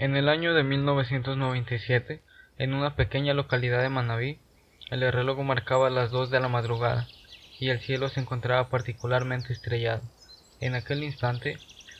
[0.00, 2.22] En el año de 1997,
[2.56, 4.38] en una pequeña localidad de Manabí,
[4.90, 7.06] el reloj marcaba las dos de la madrugada
[7.58, 10.00] y el cielo se encontraba particularmente estrellado.
[10.58, 11.58] En aquel instante,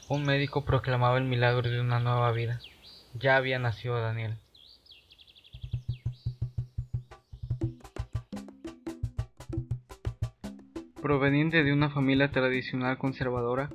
[0.08, 2.62] un médico proclamaba el milagro de una nueva vida.
[3.12, 4.38] Ya había nacido Daniel.
[11.02, 13.68] Proveniente de una familia tradicional conservadora,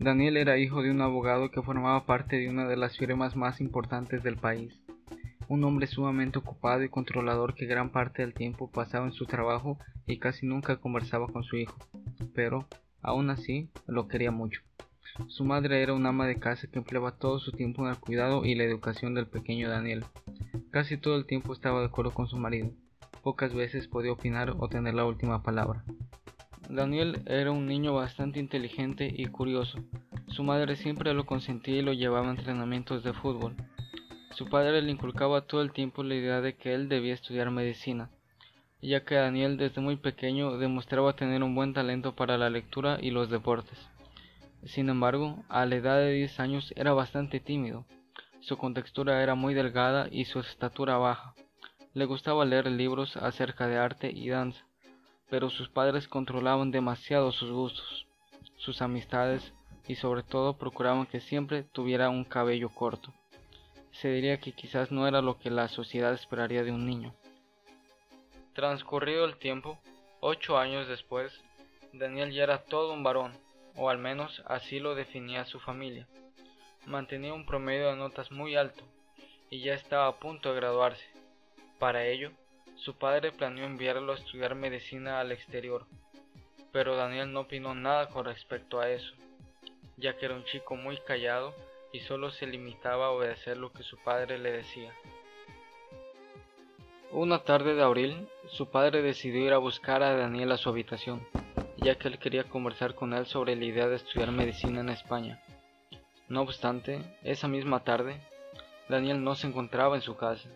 [0.00, 3.60] Daniel era hijo de un abogado que formaba parte de una de las firmas más
[3.60, 4.80] importantes del país.
[5.48, 9.76] Un hombre sumamente ocupado y controlador que gran parte del tiempo pasaba en su trabajo
[10.06, 11.76] y casi nunca conversaba con su hijo,
[12.32, 12.68] pero,
[13.02, 14.62] aún así, lo quería mucho.
[15.26, 18.44] Su madre era una ama de casa que empleaba todo su tiempo en el cuidado
[18.44, 20.04] y la educación del pequeño Daniel.
[20.70, 22.70] Casi todo el tiempo estaba de acuerdo con su marido.
[23.24, 25.82] Pocas veces podía opinar o tener la última palabra.
[26.68, 29.78] Daniel era un niño bastante inteligente y curioso.
[30.28, 33.54] Su madre siempre lo consentía y lo llevaba a entrenamientos de fútbol.
[34.30, 38.10] Su padre le inculcaba todo el tiempo la idea de que él debía estudiar medicina,
[38.80, 43.10] ya que Daniel desde muy pequeño demostraba tener un buen talento para la lectura y
[43.10, 43.88] los deportes.
[44.64, 47.84] Sin embargo, a la edad de 10 años era bastante tímido.
[48.40, 51.34] Su contextura era muy delgada y su estatura baja.
[51.94, 54.68] Le gustaba leer libros acerca de arte y danza
[55.30, 58.06] pero sus padres controlaban demasiado sus gustos,
[58.56, 59.52] sus amistades
[59.88, 63.12] y sobre todo procuraban que siempre tuviera un cabello corto.
[63.90, 67.14] Se diría que quizás no era lo que la sociedad esperaría de un niño.
[68.52, 69.78] Transcurrido el tiempo,
[70.20, 71.32] ocho años después,
[71.92, 73.32] Daniel ya era todo un varón,
[73.76, 76.06] o al menos así lo definía su familia.
[76.86, 78.84] Mantenía un promedio de notas muy alto
[79.50, 81.06] y ya estaba a punto de graduarse.
[81.78, 82.30] Para ello,
[82.76, 85.86] su padre planeó enviarlo a estudiar medicina al exterior,
[86.72, 89.14] pero Daniel no opinó nada con respecto a eso,
[89.98, 91.54] ya que era un chico muy callado
[91.92, 94.92] y solo se limitaba a obedecer lo que su padre le decía.
[97.10, 101.26] Una tarde de abril, su padre decidió ir a buscar a Daniel a su habitación,
[101.78, 105.42] ya que él quería conversar con él sobre la idea de estudiar medicina en España.
[106.28, 108.20] No obstante, esa misma tarde,
[108.90, 110.50] Daniel no se encontraba en su casa,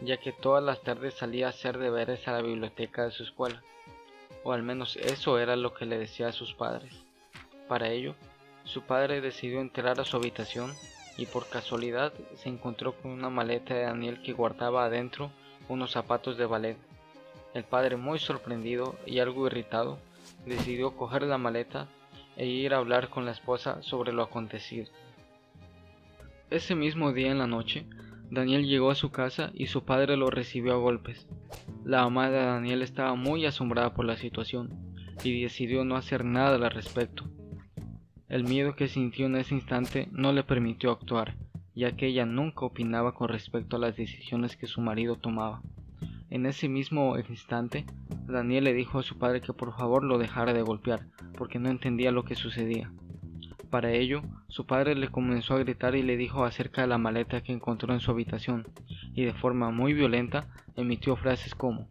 [0.00, 3.60] ya que todas las tardes salía a hacer deberes a la biblioteca de su escuela,
[4.44, 6.94] o al menos eso era lo que le decía a sus padres.
[7.66, 8.14] Para ello,
[8.64, 10.72] su padre decidió entrar a su habitación
[11.16, 15.30] y por casualidad se encontró con una maleta de Daniel que guardaba adentro
[15.68, 16.76] unos zapatos de ballet.
[17.54, 19.98] El padre, muy sorprendido y algo irritado,
[20.46, 21.88] decidió coger la maleta
[22.36, 24.86] e ir a hablar con la esposa sobre lo acontecido.
[26.48, 27.86] Ese mismo día en la noche,
[28.30, 31.26] Daniel llegó a su casa y su padre lo recibió a golpes.
[31.84, 34.94] La mamá de Daniel estaba muy asombrada por la situación
[35.24, 37.24] y decidió no hacer nada al respecto.
[38.30, 41.34] El miedo que sintió en ese instante no le permitió actuar,
[41.74, 45.62] ya que ella nunca opinaba con respecto a las decisiones que su marido tomaba.
[46.30, 47.86] En ese mismo instante,
[48.28, 51.70] Daniel le dijo a su padre que por favor lo dejara de golpear, porque no
[51.70, 52.92] entendía lo que sucedía.
[53.68, 57.42] Para ello, su padre le comenzó a gritar y le dijo acerca de la maleta
[57.42, 58.64] que encontró en su habitación,
[59.12, 61.88] y de forma muy violenta emitió frases como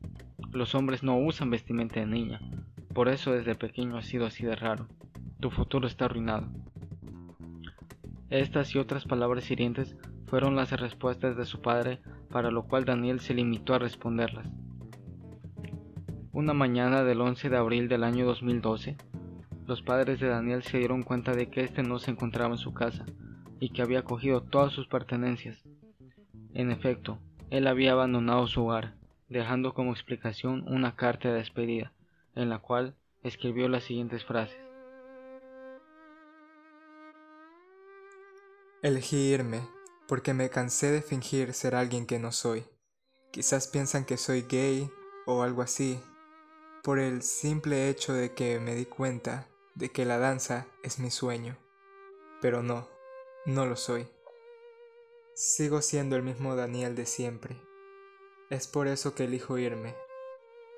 [0.54, 2.40] Los hombres no usan vestimenta de niña,
[2.94, 4.88] por eso desde pequeño ha sido así de raro.
[5.40, 6.48] Tu futuro está arruinado.
[8.30, 9.96] Estas y otras palabras hirientes
[10.28, 14.48] fueron las respuestas de su padre, para lo cual Daniel se limitó a responderlas.
[16.34, 18.98] Una mañana del 11 de abril del año 2012,
[19.66, 22.74] los padres de Daniel se dieron cuenta de que éste no se encontraba en su
[22.74, 23.06] casa
[23.62, 25.64] y que había cogido todas sus pertenencias.
[26.54, 27.18] En efecto,
[27.50, 28.96] él había abandonado su hogar,
[29.30, 31.94] dejando como explicación una carta de despedida,
[32.36, 34.69] en la cual escribió las siguientes frases.
[38.82, 39.68] Elegí irme
[40.08, 42.66] porque me cansé de fingir ser alguien que no soy.
[43.30, 44.90] Quizás piensan que soy gay
[45.26, 46.02] o algo así,
[46.82, 51.12] por el simple hecho de que me di cuenta de que la danza es mi
[51.12, 51.58] sueño,
[52.42, 52.88] pero no,
[53.46, 54.08] no lo soy.
[55.36, 57.62] Sigo siendo el mismo Daniel de siempre.
[58.50, 59.94] Es por eso que elijo irme,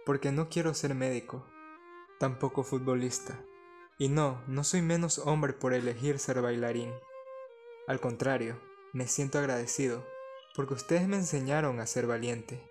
[0.08, 1.46] porque no quiero ser médico,
[2.20, 3.46] tampoco futbolista.
[4.00, 6.92] Y no, no soy menos hombre por elegir ser bailarín.
[7.92, 8.58] Al contrario,
[8.94, 10.08] me siento agradecido,
[10.56, 12.66] porque ustedes me enseñaron a ser valiente.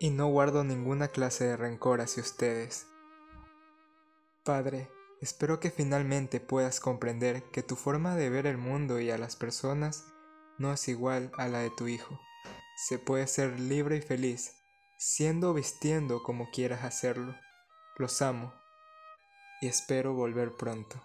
[0.00, 2.86] Y no guardo ninguna clase de rencor hacia ustedes.
[4.44, 4.90] Padre,
[5.22, 9.34] Espero que finalmente puedas comprender que tu forma de ver el mundo y a las
[9.34, 10.04] personas
[10.58, 12.20] no es igual a la de tu hijo.
[12.86, 14.52] Se puede ser libre y feliz,
[14.98, 17.34] siendo o vistiendo como quieras hacerlo.
[17.96, 18.52] Los amo
[19.62, 21.00] y espero volver pronto.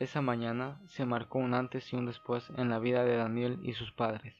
[0.00, 3.74] Esa mañana se marcó un antes y un después en la vida de Daniel y
[3.74, 4.34] sus padres.